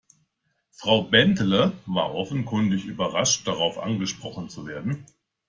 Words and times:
Frau 0.71 1.03
Bentele 1.03 1.73
war 1.85 2.15
offenkundig 2.15 2.85
überrascht, 2.85 3.45
darauf 3.47 3.77
angesprochen 3.77 4.49
zu 4.49 4.65
werden. 4.65 5.05